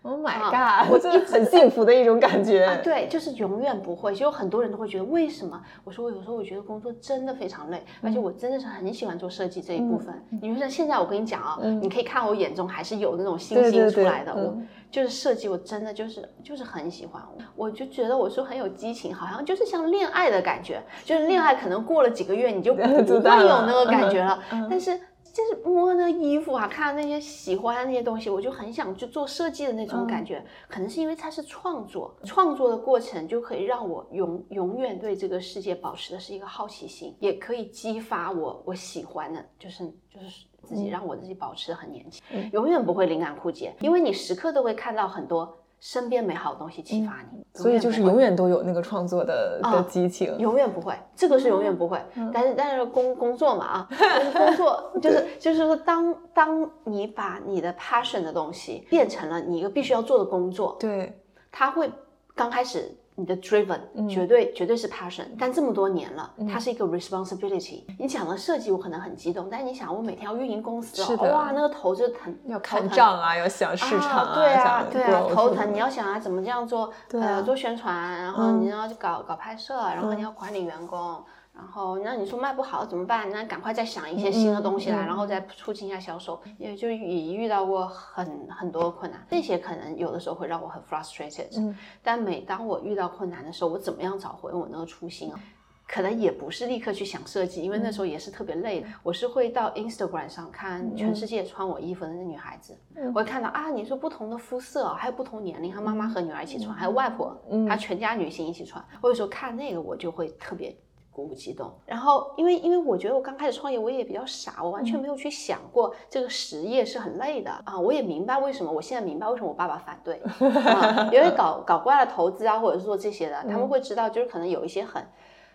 [0.02, 0.90] Oh my god！
[0.90, 2.64] 我真的很幸福的一种感觉。
[2.66, 4.14] 啊，对，就是永远不会。
[4.14, 5.60] 就有很多人都会觉得，为什么？
[5.84, 10.14] 我说我有时候我觉得工作真的非常累，而且我真的是很喜欢做设计这一部分。
[10.40, 14.32] 你说现在我跟你讲啊，你可以看我眼中还是有那种星星出来的。
[14.32, 14.56] 我
[14.90, 17.20] 就是设计，我真的就是就是很喜欢。
[17.56, 20.80] 我就觉得我说很有激情，好像就是像恋爱的感觉。
[21.04, 23.20] 就是恋爱可能过了几个月你就 不会有
[23.66, 24.38] 那个感觉了，
[24.70, 24.98] 但是。
[25.32, 30.44] 就是摸那衣服啊，看那些喜欢的那些东西，我就很想去做设计的那种感觉。
[30.68, 45.56] 可能是因为它是创作，创作的过程就可以让我永永远对这个世界保持的是一个好奇心，也可以激发我我喜欢的，就是就是自己让我自己保持的很年轻，永远不会灵感枯竭，因为你时刻都会看到很多。
[45.80, 52.00] 身边美好的东西启发你，所以就是永远都有那个创作的的激情，永远不会，这个是永远不会。
[52.32, 53.88] 但是但是工工作嘛啊，
[54.34, 61.20] 工作就是就是说，当当你把你的 passion 的东西变成了你一个必须要做的工作，对，
[61.52, 61.90] 他会
[62.34, 62.96] 刚开始。
[63.18, 67.82] 你的 driven 绝对绝对是 passion，但这么多年了，它是一个 responsibility。
[67.98, 75.74] 你讲了设计，我可能很激动，但你想，我每天要运营公司，哇，那个头就疼，要看账啊，要想市场啊，对啊，对啊，头疼。
[75.74, 81.20] 你要想啊，怎么这样做，呃，做宣传，然后你要搞搞拍摄，然后你要管理员工。
[81.58, 83.28] 然后，那你说卖不好怎么办？
[83.30, 86.40] 那赶快再想一些新的东西来，然后再促进一下销售。
[86.56, 91.58] 也就也遇到过很很多困难，这些可能有的时候会让我很 frustrated。
[91.58, 95.40] 嗯，但每当我遇到困难的时候，我怎么样找回我那个初心啊？
[95.88, 98.86] 可能也不是立刻去想设计，因为那时候也是特别累的。
[99.02, 108.84] 我是会到 Instagram 上看全世界穿我衣服的那女孩子，我会看到啊，你说不同的肤色，还有不同年龄，她妈妈和女儿一起穿，还有外婆，她全家女性一起穿。
[109.00, 110.76] 我有时候看那个，我就会特别。
[111.18, 117.76] 鼓舞激动，然后因为因为我觉得我刚开始创业，我也比较傻，我完全没有去想过这个实业是很累的啊。
[117.76, 125.04] 我也明白为什么，我现在明白为什么我爸爸反对， 啊因为搞搞惯了投资啊，或者是做这些的，他们会知道就是可能有一些很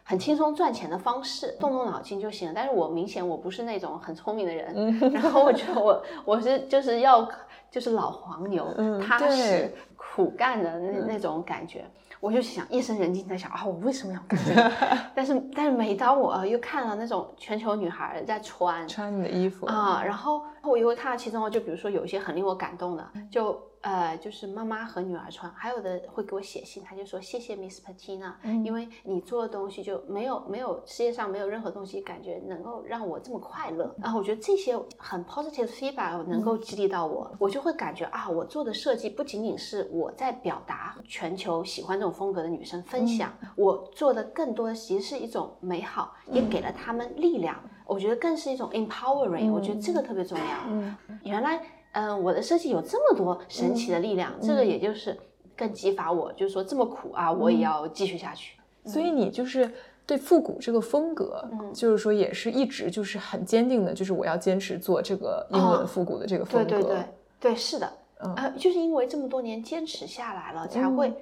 [0.03, 2.53] 很轻松赚钱的方式，动动脑筋就行了。
[2.53, 7.25] 但是我明显我不是那种很聪明的人，然后我觉得我我是就是要
[7.71, 8.67] 就是老黄牛，
[8.99, 11.85] 踏实苦干的那那种感觉。
[12.23, 14.71] 我就想夜深人静在想啊，我为什么要干这个？
[15.13, 23.61] 但是但是每当我又看了那种全球女孩在穿穿你的衣服啊，然后我也会看到其中，就比如说有一些很令我感动的，就。
[23.83, 28.31] 呃，就是妈妈和女儿穿，还有的会给我写信，他就说谢谢 Miss Patina，
[28.63, 33.93] 因为你做的东西就没有没有世界上没有任何东西感觉能够让我这么快乐。
[34.01, 47.61] 然后我觉得这些很 positive feedback 能够激励到我，我就会感觉啊，我做的设计不仅仅是我在表达全球喜欢这种风格的女生分享，我做的更多的其实是一种美好，也给了他们力量。
[47.85, 50.45] 我觉得更是一种 empowering，我觉得这个特别重要。
[50.67, 51.61] 嗯，原来。
[51.95, 55.15] 嗯，我的设计有这么多神奇的力量，这个也就是
[55.55, 58.57] 更激发我，就是说这么苦啊，我也要继续下去。
[58.83, 59.71] 所以你就是
[60.03, 66.67] 对复古这个风格，就是说也是一直就是很坚定的，就是我要坚持做这个英文复古的这个风格。
[66.67, 67.05] 对对对
[67.39, 71.13] 对，是的，呃，就是因为这么多年坚持下来了，才会，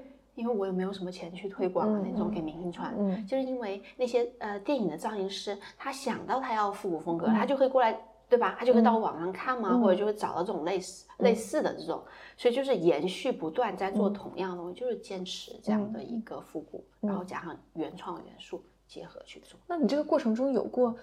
[0.42, 2.94] 因为我也没有什么钱去推广啊那种给明星穿，
[3.26, 7.98] 就是因为那些呃电影的造型师，他想到他要复古风格，他就会过来。
[8.32, 8.56] 对吧？
[8.58, 12.02] 他就会到网上看嘛，或者就会找到这种类似类似的这种，
[12.38, 19.60] 所以就是延续不断在做同样的东西，就是坚持这样的一个复古，然后加上原创元素结合去做。
[19.68, 20.96] 那你这个过程中有过？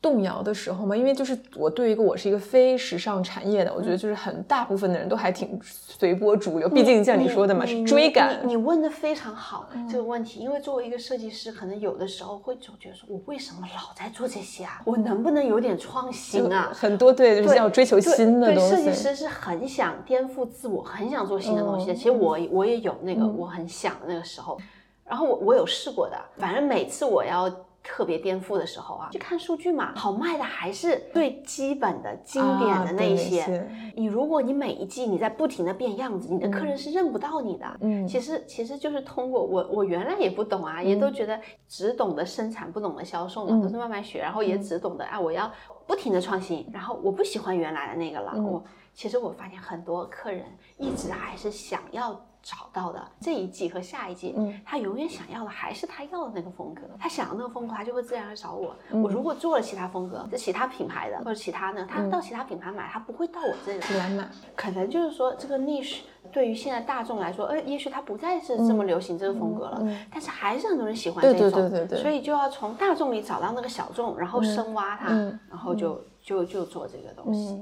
[0.00, 8.38] 动摇的时候嘛，因为就是我对于一个我是一个非时尚产业的，我觉得就是很大部分的人都还挺随波逐流，毕竟像你说的嘛，是追赶。
[8.46, 14.80] 你问的非常好这个问题，因为作为一个设计师，可能有的时候会总觉得说，我为什么老在做这些啊？
[14.84, 16.70] 我能不能有点创新啊？
[16.72, 18.70] 很多对，就是要追求新的东西。
[18.70, 21.94] 对，设计师是很想颠覆自我，很想做新的东西的。
[21.94, 24.56] 其实我我也有那个我很想的那个时候，
[25.04, 27.52] 然后我我有试过的，反正每次我要。
[27.86, 33.70] 特别颠覆的时候啊，去看数据嘛，好卖的还是最基本的、经典的那一些。
[33.94, 37.76] 你如果你每一季你在不停的变样子，你的客人是认不到你的。
[37.80, 45.50] 嗯，其实其实就是通过我，我原来也不懂啊，也都觉得只懂得生产，不懂得销售嘛，都是慢慢学，然后也只懂得啊，我要
[45.86, 48.34] 不停的创新，然后我不喜欢原来的那个了。
[48.42, 50.44] 我其实我发现很多客人
[50.76, 52.20] 一直还是想要。
[52.46, 58.72] 找到的这一季和下一季，嗯，他永远想要的还是他要的那个风格，他想要那个风格，他就会自然而找我。
[58.92, 64.08] 我如果做了其他风格，就其他品牌的或者其他呢，他到其他品牌买，他不会到我这里来。
[64.10, 64.28] 买。
[64.54, 69.82] 可能就是说这个 niche 对于现在大众来说，呃，也许它不再是这么流行这个风格了，
[70.12, 71.98] 但是还是很多人喜欢这种，对对对。
[71.98, 72.02] 对。
[72.02, 75.08] 所以就要从大众里找到那个小众，然后深挖它，
[75.50, 77.60] 然后就就就做这个东西。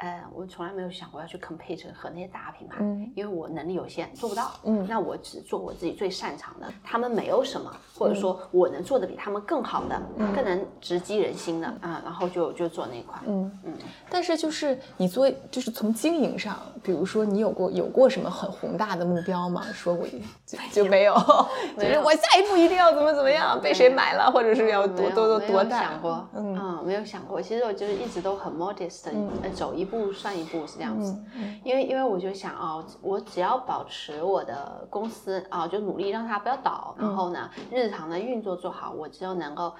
[0.00, 4.52] 呃，我从来没有想过要去 compete 和那些大品牌，嗯因为我能力有限，做不到。
[4.64, 10.00] 嗯那我只做我自己最擅长的，他们没有什么，或者说我能做的比他们更好的，
[10.34, 13.20] 更能直击人心的啊，然后就就做那一块。
[13.26, 13.74] 嗯嗯
[14.08, 19.62] 但是就是你做，就是从经营上，比如说你有过有过什么很宏大的目标吗？
[19.74, 21.14] 说过一就 就没有，
[21.76, 25.82] 就是我下一步一定要怎么怎么样，被谁买了，或者是要多多多没有多大？
[25.82, 27.40] 想过，嗯嗯，没有想过。
[27.42, 31.12] 其实我就是一直都很 modest，的、呃走一步算一步是这样子。
[31.36, 39.72] 嗯因为因为我就想哦，我只要保持我的公司啊、就努力让它不要倒，嗯然后呢，日常的运作做好，我只有能够。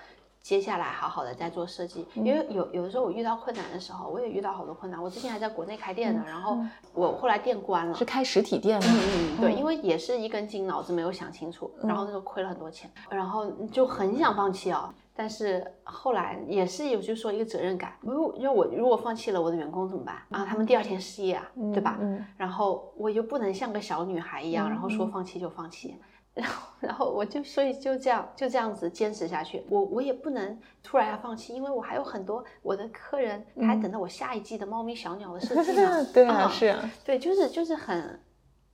[0.43, 5.01] 接下来好好的在做设计，因为有有的时候我遇到困难的时候，我也遇到好多困难。
[5.01, 6.57] 我之前还在国内开店呢，然后
[6.95, 8.89] 我后来店关了，是开实体店吗？
[8.91, 14.89] 嗯嗯，对，因为也是一根筋，脑子没有想清楚，然后那时候亏了很多钱，然后就很想放弃哦。
[15.21, 20.47] 但是后来也是有，就是说一个责任感，因为因为我如果放弃了，我的员工怎么办啊？
[20.47, 21.99] 他们第二天失业啊，对吧？
[22.01, 25.95] 嗯然后我又不能像个小女孩一样，然后说放弃就放弃。
[26.33, 29.63] 然后，然后我就所以就这样就这样子坚持下去。
[29.69, 36.03] 我我也不能突然要放弃，因为我还有很多我的客人，他还等着我下一季的猫咪小鸟的设 计呢。
[36.15, 38.19] 对啊，是啊，对，就是就是很，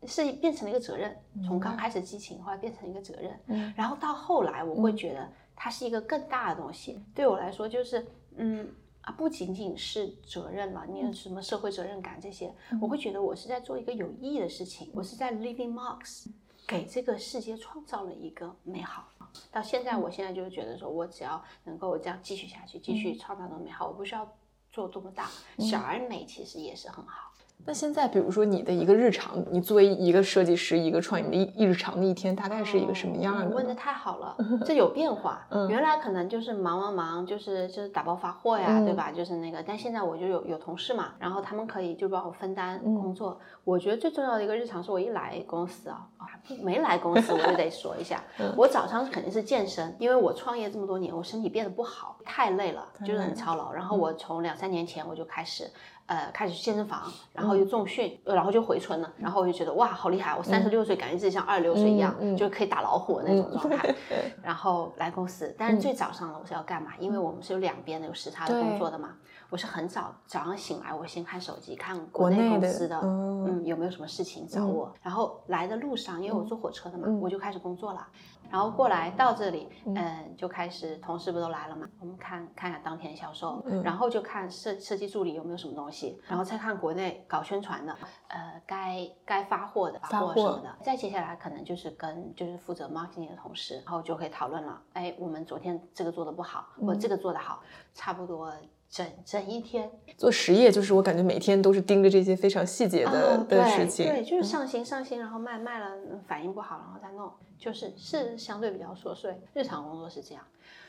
[0.07, 1.17] 是变成了一个责任。
[1.45, 7.01] 从刚开始激情，后来变成一个责任，嗯然后到后来，我会觉得它是一个更大的东西。
[7.15, 16.27] 对我来说，就是嗯啊，不仅仅是责任了，你有什么社会责任感这些，我会觉得我是在做一个有意义的事情，我是在 leaving marks，
[16.67, 19.09] 给这个世界创造了一个美好。
[19.51, 24.27] 到现在，我现在就是觉得说，我只要能够这样继续下去，继续创造的美好，我不需要
[24.71, 25.29] 做多么大，
[25.59, 27.26] 小而美其实也是很好。
[27.65, 33.75] 那现在，比如说你的一个日常，你作为一个设计师，一个创意，你的一日常的一天大概是一个什么样的哦问的？
[33.75, 35.45] 太好了， 这有变化。
[35.51, 39.11] 嗯原来可能就是忙忙忙，就是就是打包发货呀，嗯对吧？
[39.11, 43.37] 就是那个，但现在我就有有同事嘛，然后他们可以就帮我分担嗯工作。
[43.65, 46.27] 我觉得最重要的一个日常是我一来公司啊，啊
[46.63, 53.73] 没来公司我就得 说一下，嗯我早上肯定是健身，因为我创业这么多年，我身体变得不好，太累了，就是很操劳。
[53.73, 55.69] 然后我从两三年前我就开始。
[56.07, 57.03] 呃，开始去健身房，
[57.33, 60.35] 然后又重训，呃然后就回村了，然后我就觉得哇，好厉害！
[60.37, 63.95] 我三十六岁，感觉自己像二十六岁一样，嗯嗯就可以打老虎的那种状态。
[64.43, 66.93] 然后来公司，但嗯是最早上了我是要干嘛？
[67.01, 69.17] 因为我们是有两边的有时差的工作的嘛。
[69.51, 74.93] 我是很早早上醒来，我先看手机，看国内公司的，嗯嗯，有没有什么事情找我。
[75.03, 78.07] 然后来的路上，因为我坐火车的嘛，我就开始工作了。
[78.49, 81.89] 然后过来到这里，嗯，就开始同事不都来了嘛？
[82.01, 87.97] 我们看看一下当天销售，嗯然后就看设设计助理有没有什么东西，然后再看国内搞宣传的，
[88.29, 90.77] 呃，该该发货的发货什么的。
[90.83, 94.81] 再接下来可能就是跟就是负责 marketing 的同事，然后就可以讨论了。
[94.93, 97.61] 哎，我们昨天这个做的不好，或者这个做的好，
[97.95, 98.53] 差不多
[98.89, 104.07] 整整一天做实业就是我感觉每天都是盯着这些非常细节的、哦的对事情。
[104.07, 109.41] 对，就是上新上新，然后卖卖了嗯反应不好，然后再弄，就是是相对比较琐碎。
[109.53, 110.43] 日常工作是这样。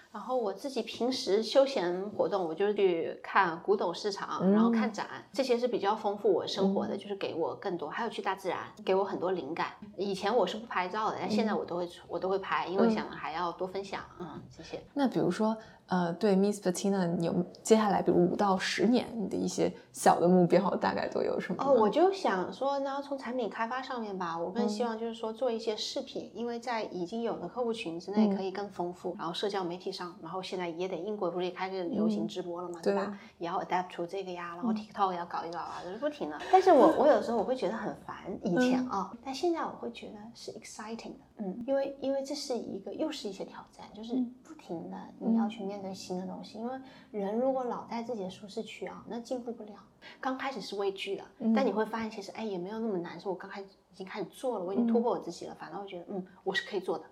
[0.10, 7.90] 然后我自己平时休闲活动，我就去看古董市场，然后看展，这些是比较丰富我生活的，就是给我更多。
[7.90, 9.74] 还有去大自然，给我很多灵感。
[9.98, 14.82] 以前我是不拍照的，但现在我都会我都会拍，因为想还要多分享，嗯，这些。
[14.94, 15.56] 那比如说，
[15.88, 21.64] 呃，对 Miss Patina，你有接下来比如五到十年你的一些小的目标，大概都有什么？
[21.64, 33.18] 哦，我就想说呢，从产品开发上面吧，我更希望就是说做一些视频，因为在已经有的客户群之内可以更丰富，然后社交媒体上，然后现在也得英国不是也开始流行直播了嘛，对吧？
[33.38, 36.38] 也要 adapt to 这个呀，然后 TikTok 也要搞一搞啊，就是不停的。
[36.52, 44.14] 但是我我有时候我会觉得很烦，以前啊、但现在我会觉得是 exciting 的，嗯，因为因为这是一个又是一些挑战，就是
[44.44, 46.72] 不停的你要去面对新的东西，因为
[47.12, 49.74] 人如果老在自己的舒适区啊，那进步不了。
[50.22, 51.24] 刚开始是畏惧的，
[51.56, 57.06] 但你会发现其实哎也没有那么难，是我刚开始已经开始做了，我已经突破我自己了，反倒会觉得嗯我是可以做的。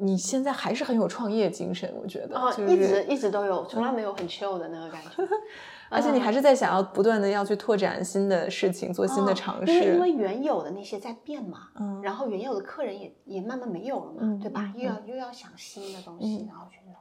[0.00, 5.10] 你现在还是很有创业精神，我觉得，哦，就是一直一直都有，从来没有很 chill 的那个感觉。
[5.90, 10.00] 而且你还是在想要不断的要去拓展新的事情，做新的哦尝因为因。
[10.00, 14.72] 为原有的那些在变嘛，嗯然后原有的客人也也慢慢没有了嘛，嗯对吧？
[14.76, 16.94] 嗯又要又要想新的东西，然后去弄。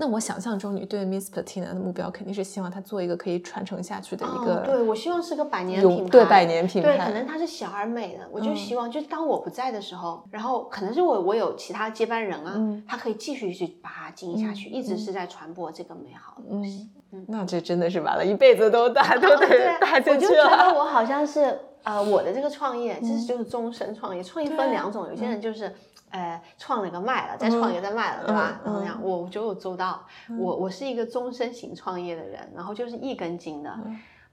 [0.00, 16.88] 那我想象中，你对 Miss Patina 的目标肯定是希望它做一个可以传承下去的一个，哦，对我希望是个百年品牌，对百年品牌对，可能它是小而美的，我就嗯希望，就是当我不在的时候，然后可能是我我有其他接班人啊，嗯他可以继续去把它经营下去，一直是在传播这个美好的东西。
[17.10, 20.78] 嗯，那这真的是完了，一辈子都大都对得大我进去就觉得。
[20.78, 24.22] 我好像是呃，我的这个创业，其实就是终身创业。
[24.22, 25.74] 创业啊分两种，有些人就是。
[26.10, 28.60] 呃，创了一个卖了，再创一个再卖了，对吧？
[28.64, 30.04] 嗯然后那样，我觉得我做到。
[30.38, 33.78] 我我是一个终身型创业的人，然后就是一根筋的。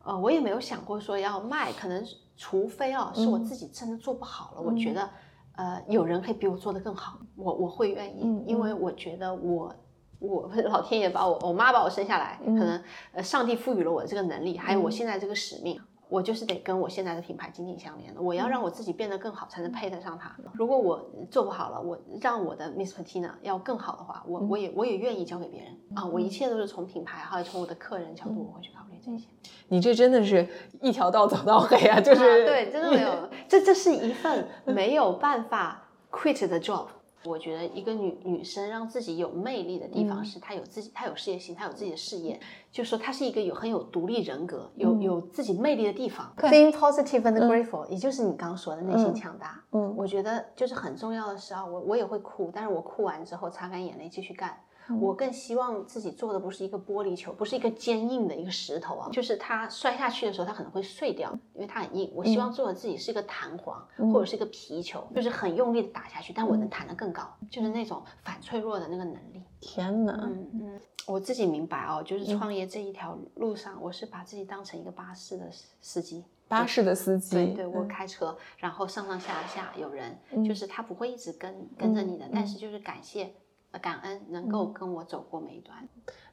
[0.04, 2.04] 呃，我也没有想过说要卖，可能
[2.38, 5.10] 除非啊，是我嗯自己真的做不好了，我觉得
[5.56, 9.74] 呃有人可以比我做得更好，我我会愿意，嗯因为我觉得我。
[10.18, 18.22] 我 老天爷把我，我妈把我生下来，嗯可能呃上帝赋予了我这个能力，还有我现在这个使命，我就是得跟我现在的品牌紧紧相连的。
[18.22, 20.36] 我要让我自己变得更好，才能配得上它。
[20.54, 26.06] 如果我做不好了，我让我的 Miss Patina 要更好的话，我我也我也愿意交给别人啊。
[26.06, 29.28] 我一切都是从品牌还有从我的客人角度，我会去考虑这些。
[29.68, 30.48] 你这真的是
[30.82, 32.00] 一条道走到黑啊！
[32.02, 36.86] 就是、啊、对，真的没有， 这这是一份没有办法 quit 的 job。
[37.26, 42.40] 我觉得一个女女生让自己有魅力的地方是她有自己，她有事业心，她有自己的事业，
[42.72, 46.34] 就是说她是一个有很有独立人格、有有自己魅力的地方。
[46.38, 49.64] Being positive and grateful，、也就是你刚刚说的内心强大。
[49.72, 54.58] 嗯我觉得就是很重要的是啊，我我也会哭，但是我哭完之后擦干眼泪继续干。
[55.00, 62.12] 我更希望自己做的不是一个玻璃球，不是一个坚硬的一个石头啊，就是它摔下去的时候它可能会碎掉，因为它很硬。
[62.14, 69.42] 我希望做的自己是一个弹簧、或者是一个皮球，就是很用力的打下去，但我能弹得更高，就是那种反脆弱的那个能力。
[69.60, 70.14] 天哪！
[70.22, 75.50] 嗯嗯，我自己明白哦，就是创业这一条路上，我是把自己当成一个巴士的
[75.82, 76.24] 司机。
[76.48, 80.16] 巴士的司机，对对，我开车，然后上上下下有人，
[80.46, 83.34] 就是他不会一直跟跟着你的，但是就是感谢。
[83.80, 85.78] 感恩能够跟我走过每一段。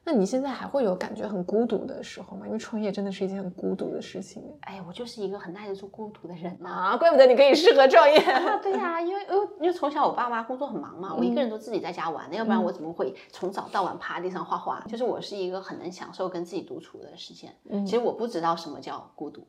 [0.05, 2.45] 那你现在还会有感觉很孤独的时候吗？
[2.45, 4.43] 因为创业真的是一件很孤独的事情。
[4.61, 8.17] 哎，我就是一个很耐得住孤独的人呐、啊，怪不得你可以适合创业。
[8.17, 14.83] 啊，对呀、因为因为因为从小我爸妈工作很忙嘛，我一个人都自己在家玩的，要不然我怎么会从早到晚趴地上画画？
[14.89, 17.55] 就是我是一个很能享受跟自己独处的时间。
[17.69, 19.47] 嗯其实我不知道什么叫孤独。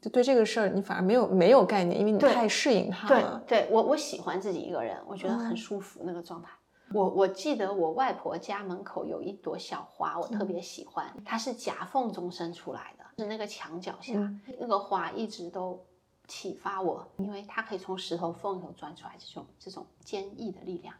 [0.00, 3.40] 就对这个事儿，你反而没有没有概念，因为你太适应它对了。
[3.46, 6.50] 对，我我喜欢自己一个人，我觉得很舒服那个状态。
[6.94, 14.12] 我我记得我外婆家门口有一朵小花，我特别喜欢，它是夹缝中生出来的，是那个墙角下，
[14.58, 15.84] 那个花一直都
[16.26, 20.94] 启发我，因为它可以从石头缝里头钻出来，这种这种坚毅的力量，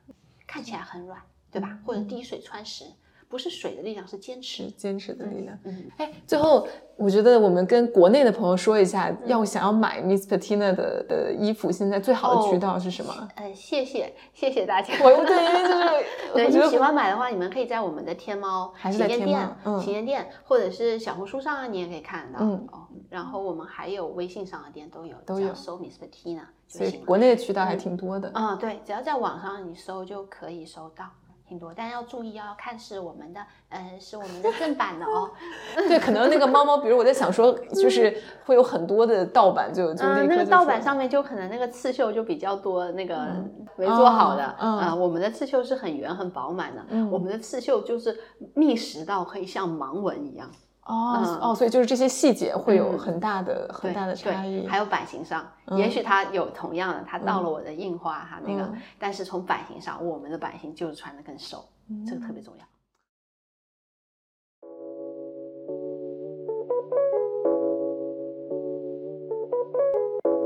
[0.46, 1.20] 看起来很软，
[1.50, 1.78] 对吧？
[1.86, 2.84] 或者滴水穿石。
[3.32, 5.58] 不是水的力量，是坚持，坚持的力量。
[5.64, 13.28] 嗯，哎，最后我觉得我们跟国内的朋友说一下，要想要买 Miss Patina 的的衣服，现在最好的渠道是什么？
[13.36, 14.92] 呃，谢谢谢谢大家。
[15.02, 16.04] 我对，因为就是
[16.60, 19.48] 对你喜欢买的话，你们可以在我们的天猫 旗舰店
[19.80, 22.44] 旗舰店，或者是小红书上啊，你也可以看得到。
[22.44, 27.04] 嗯哦，然后我们还有微信上的店都有，都有搜 Miss Patina 就所以行。
[27.06, 28.30] 国内的渠道还挺多的。
[28.34, 31.06] 嗯，对，只要在网上你搜就可以搜到。
[31.52, 35.30] 挺多，但要注意要看是我们的，呃，是我们的正版的哦。
[35.86, 43.44] 对，可能那个猫猫，比如我在想说，就是会有很多的盗版，就就嗯，立刻就那个盗版上面就可能那个刺绣就比较多，那个
[43.76, 44.56] 没做好的。
[44.58, 48.18] 嗯啊，我们的刺绣是很圆很饱满的，嗯我们的刺绣就是
[48.54, 50.50] 密实到可以像盲文一样。
[50.84, 54.66] 哦嗯哦，所以就是这些细节会有嗯很大的很大的差异。
[54.66, 61.64] 还有版型上，嗯也许它有同样的，它到了我的印花，哈那个嗯，但是从版型上，我们的版型就是穿的更瘦，
[62.06, 62.64] 这个特别重要。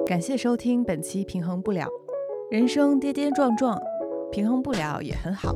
[0.07, 1.85] 感谢收听本期《平衡不了》，
[2.51, 3.77] 人生跌跌撞撞，
[4.31, 5.53] 平衡不了也很好。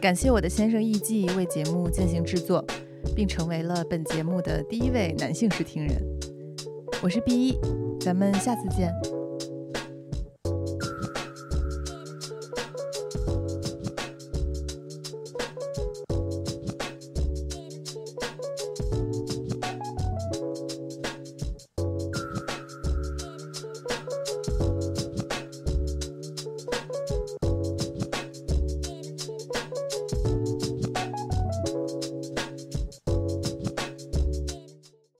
[0.00, 2.64] 感谢我的先生艺伎为节目进行制作，
[3.14, 6.02] 并成为了本节目的第一位男性试听人。
[7.02, 7.58] 我是 B 一，
[8.00, 8.92] 咱们下次见。